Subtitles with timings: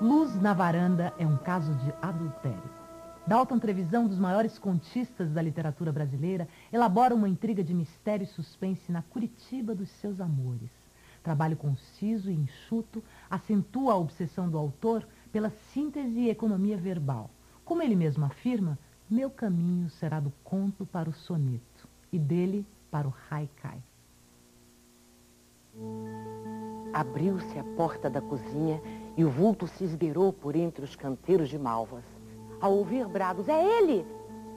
[0.00, 2.70] Luz na Varanda é um caso de adultério.
[3.26, 8.90] Dalton Trevisan, dos maiores contistas da literatura brasileira, elabora uma intriga de mistério e suspense
[8.90, 10.68] na Curitiba dos seus amores.
[11.22, 17.30] Trabalho conciso e enxuto acentua a obsessão do autor pela síntese e economia verbal.
[17.64, 18.76] Como ele mesmo afirma,
[19.08, 23.80] meu caminho será do conto para o soneto e dele para o haikai.
[26.92, 28.80] Abriu-se a porta da cozinha
[29.16, 32.04] e o vulto se esgueirou por entre os canteiros de malvas.
[32.60, 34.06] Ao ouvir brados, é ele!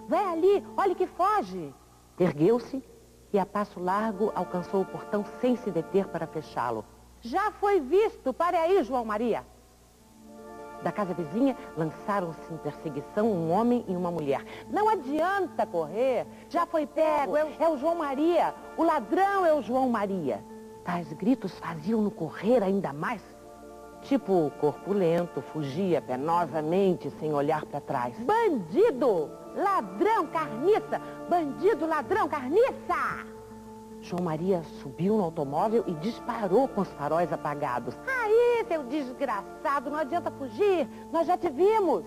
[0.07, 1.73] Vai ali, olhe que foge!
[2.19, 2.83] Ergueu-se
[3.31, 6.85] e a passo largo alcançou o portão sem se deter para fechá-lo.
[7.21, 8.33] Já foi visto!
[8.33, 9.45] Pare aí, João Maria!
[10.83, 14.45] Da casa vizinha, lançaram-se em perseguição um homem e uma mulher.
[14.69, 19.53] Não adianta correr, já foi pego, é o, é o João Maria, o ladrão é
[19.53, 20.43] o João Maria.
[20.85, 23.36] Tais gritos faziam-no correr ainda mais.
[24.01, 28.17] Tipo, corpulento, fugia penosamente, sem olhar para trás.
[28.19, 29.29] Bandido!
[29.55, 31.01] Ladrão, carniça!
[31.29, 33.25] Bandido, ladrão, carniça!
[33.99, 37.97] João Maria subiu no automóvel e disparou com os faróis apagados.
[38.07, 42.05] Aí, seu desgraçado, não adianta fugir, nós já te vimos.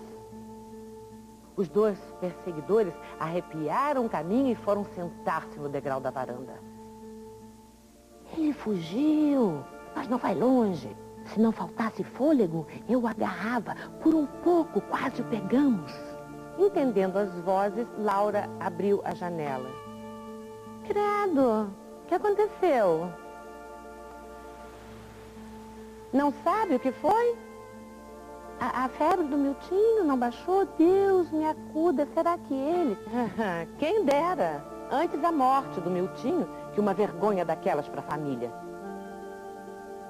[1.55, 6.59] Os dois perseguidores arrepiaram o caminho e foram sentar-se no degrau da varanda.
[8.37, 9.63] Ele fugiu,
[9.95, 10.95] mas não vai longe.
[11.27, 13.75] Se não faltasse fôlego, eu agarrava.
[14.01, 15.91] Por um pouco, quase o pegamos.
[16.57, 19.69] Entendendo as vozes, Laura abriu a janela.
[20.85, 21.71] Credo,
[22.03, 23.09] o que aconteceu?
[26.11, 27.37] Não sabe o que foi?
[28.59, 30.67] A, a febre do Miltinho não baixou?
[30.77, 32.97] Deus me acuda, será que ele?
[33.79, 38.51] Quem dera, antes da morte do Miltinho, que uma vergonha daquelas para a família.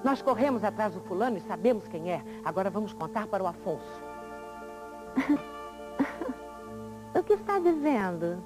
[0.04, 2.24] Nós corremos atrás do fulano e sabemos quem é.
[2.44, 4.04] Agora vamos contar para o Afonso.
[7.14, 8.44] o que está dizendo?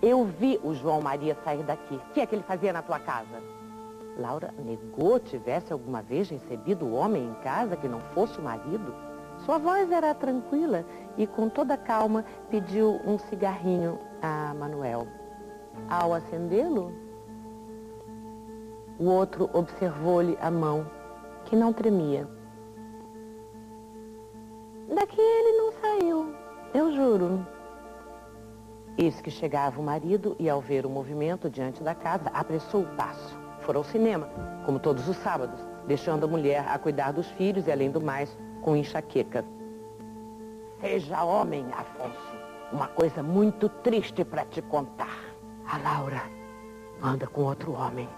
[0.00, 1.94] Eu vi o João Maria sair daqui.
[1.94, 3.40] O que é que ele fazia na tua casa?
[4.18, 8.94] Laura negou tivesse alguma vez recebido o homem em casa que não fosse o marido.
[9.44, 10.84] Sua voz era tranquila
[11.16, 15.06] e com toda calma pediu um cigarrinho a Manuel.
[15.88, 16.92] Ao acendê-lo,
[19.02, 20.86] o outro observou-lhe a mão,
[21.44, 22.28] que não tremia.
[24.94, 26.34] Daqui ele não saiu,
[26.72, 27.44] eu juro.
[28.96, 32.94] Eis que chegava o marido e, ao ver o movimento diante da casa, apressou o
[32.94, 33.36] passo.
[33.62, 34.28] Foram ao cinema,
[34.64, 35.58] como todos os sábados,
[35.88, 39.44] deixando a mulher a cuidar dos filhos e, além do mais, com enxaqueca.
[40.80, 42.36] Seja homem, Afonso.
[42.72, 45.18] Uma coisa muito triste para te contar.
[45.66, 46.22] A Laura
[47.02, 48.08] anda com outro homem.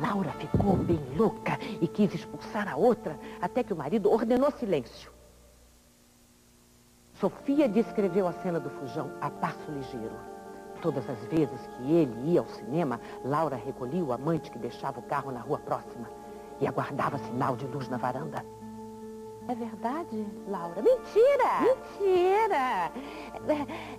[0.00, 5.10] Laura ficou bem louca e quis expulsar a outra até que o marido ordenou silêncio.
[7.14, 10.14] Sofia descreveu a cena do fujão a passo ligeiro.
[10.80, 15.02] Todas as vezes que ele ia ao cinema, Laura recolhia o amante que deixava o
[15.02, 16.08] carro na rua próxima
[16.60, 18.44] e aguardava sinal de luz na varanda.
[19.48, 20.80] É verdade, Laura?
[20.82, 21.60] Mentira!
[21.62, 22.92] Mentira!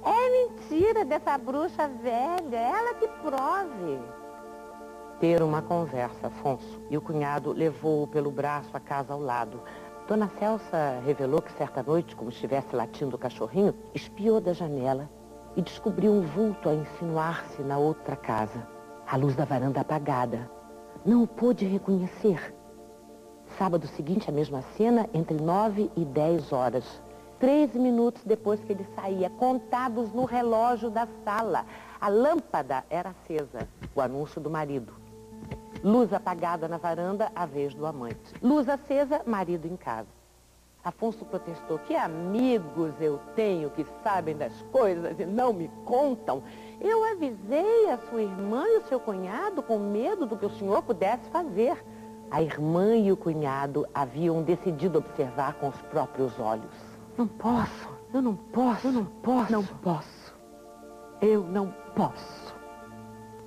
[0.05, 2.57] É mentira dessa bruxa velha.
[2.57, 3.99] Ela que prove.
[5.19, 6.81] Ter uma conversa, Afonso.
[6.89, 9.61] E o cunhado levou-o pelo braço à casa ao lado.
[10.07, 15.09] Dona Celsa revelou que certa noite, como estivesse latindo o cachorrinho, espiou da janela
[15.55, 18.67] e descobriu um vulto a insinuar-se na outra casa.
[19.05, 20.49] A luz da varanda apagada.
[21.05, 22.53] Não o pôde reconhecer
[23.57, 27.01] sábado seguinte, a mesma cena, entre 9 e 10 horas.
[27.39, 31.65] Treze minutos depois que ele saía, contados no relógio da sala.
[31.99, 34.93] A lâmpada era acesa, o anúncio do marido.
[35.83, 38.33] Luz apagada na varanda, a vez do amante.
[38.41, 40.07] Luz acesa, marido em casa.
[40.83, 46.41] Afonso protestou, que amigos eu tenho que sabem das coisas e não me contam.
[46.79, 50.81] Eu avisei a sua irmã e o seu cunhado com medo do que o senhor
[50.81, 51.83] pudesse fazer.
[52.31, 56.71] A irmã e o cunhado haviam decidido observar com os próprios olhos.
[57.17, 59.51] Não posso, eu não posso, eu não posso.
[59.51, 60.35] Não posso.
[61.21, 62.55] Eu não posso.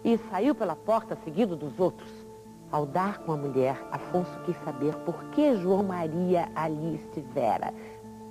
[0.05, 2.22] E saiu pela porta seguido dos outros.
[2.73, 7.73] Ao dar com a mulher, Afonso quis saber por que João Maria ali estivera.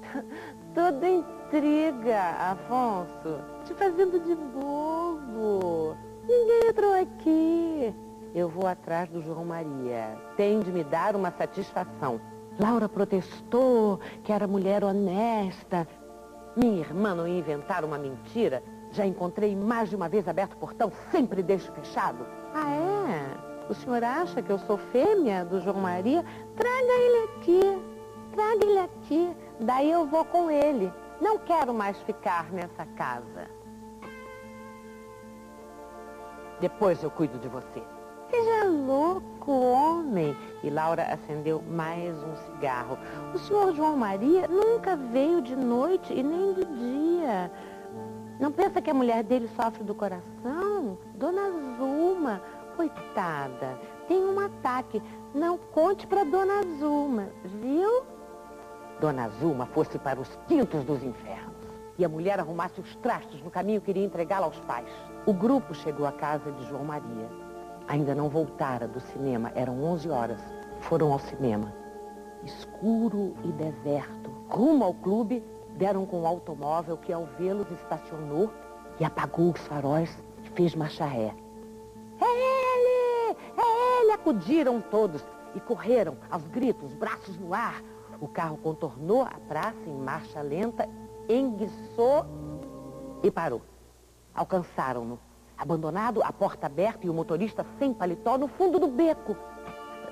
[0.73, 3.39] Toda intriga, Afonso.
[3.63, 5.95] Te fazendo de bobo.
[6.27, 7.93] Ninguém entrou aqui.
[8.33, 10.17] Eu vou atrás do João Maria.
[10.35, 12.19] Tem de me dar uma satisfação.
[12.59, 15.87] Laura protestou que era mulher honesta.
[16.55, 18.63] Minha irmã não ia inventar uma mentira.
[18.91, 22.25] Já encontrei mais de uma vez aberto o portão, sempre deixo fechado.
[22.53, 22.90] Ah, é?
[23.71, 26.25] O senhor acha que eu sou fêmea do João Maria?
[26.57, 27.81] Traga ele aqui,
[28.33, 30.91] traga ele aqui, daí eu vou com ele.
[31.21, 33.49] Não quero mais ficar nessa casa.
[36.59, 37.81] Depois eu cuido de você.
[38.29, 40.35] Seja louco, homem.
[40.61, 42.97] E Laura acendeu mais um cigarro.
[43.33, 47.49] O senhor João Maria nunca veio de noite e nem de dia.
[48.37, 50.97] Não pensa que a mulher dele sofre do coração?
[51.15, 51.47] Dona
[52.81, 55.01] coitada, tem um ataque.
[55.33, 58.03] Não conte para Dona Zuma, viu?
[58.99, 61.51] Dona Zuma fosse para os quintos dos infernos
[61.97, 64.89] e a mulher arrumasse os trastos no caminho que iria entregá-la aos pais.
[65.25, 67.29] O grupo chegou à casa de João Maria.
[67.87, 70.41] Ainda não voltara do cinema, eram 11 horas.
[70.81, 71.73] Foram ao cinema.
[72.43, 74.31] Escuro e deserto.
[74.49, 75.43] Rumo ao clube,
[75.77, 78.51] deram com o automóvel que ao vê-los estacionou
[78.99, 80.09] e apagou os faróis
[80.43, 81.33] e fez marcha ré.
[82.19, 82.50] É!
[84.31, 84.39] É ele!
[84.39, 85.23] Acudiram todos
[85.53, 87.81] e correram aos gritos, braços no ar.
[88.19, 90.87] O carro contornou a praça em marcha lenta,
[91.27, 92.25] enguiçou
[93.23, 93.61] e parou.
[94.33, 95.19] Alcançaram-no,
[95.57, 99.35] abandonado, a porta aberta e o motorista sem paletó no fundo do beco.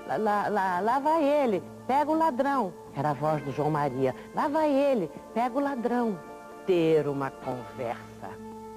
[0.08, 2.74] Lá, lá, lá vai ele, pega o ladrão.
[2.96, 4.16] Era a voz do João Maria.
[4.36, 6.20] Lá vai ele, pega o ladrão.
[6.66, 8.30] Ter uma conversa.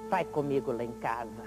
[0.09, 1.43] Vai comigo lá em casa.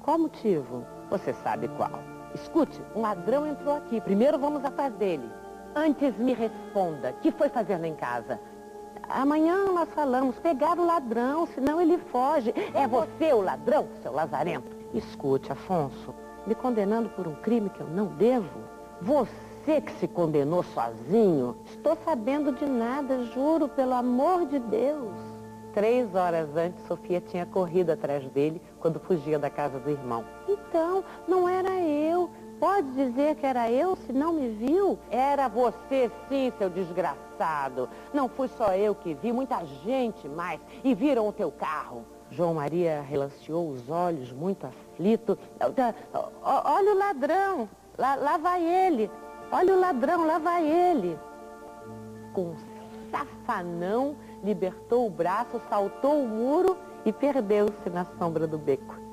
[0.00, 0.84] Qual motivo?
[1.10, 2.13] Você sabe qual.
[2.34, 4.00] Escute, um ladrão entrou aqui.
[4.00, 5.30] Primeiro vamos atrás dele.
[5.74, 8.38] Antes me responda, que foi fazer lá em casa?
[9.08, 12.54] Amanhã nós falamos, pegar o ladrão, senão ele foge.
[12.74, 14.74] É você o ladrão, seu lazarento?
[14.94, 16.14] Escute, Afonso,
[16.46, 18.60] me condenando por um crime que eu não devo?
[19.02, 21.56] Você que se condenou sozinho?
[21.66, 25.12] Estou sabendo de nada, juro, pelo amor de Deus.
[25.74, 30.24] Três horas antes, Sofia tinha corrido atrás dele quando fugia da casa do irmão.
[30.48, 31.73] Então, não era.
[32.58, 34.98] Pode dizer que era eu se não me viu?
[35.10, 37.88] Era você sim, seu desgraçado.
[38.12, 40.60] Não fui só eu que vi, muita gente mais.
[40.82, 42.04] E viram o teu carro.
[42.30, 45.38] João Maria relanceou os olhos, muito aflito.
[46.42, 47.68] Olha o ladrão.
[47.96, 49.10] Lá, lá vai ele.
[49.52, 51.18] Olha o ladrão, lá vai ele.
[52.32, 52.56] Com um
[53.10, 59.03] safanão, libertou o braço, saltou o muro e perdeu-se na sombra do beco.